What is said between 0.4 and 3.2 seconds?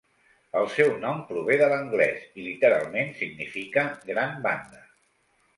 El seu nom prové de l'anglès i literalment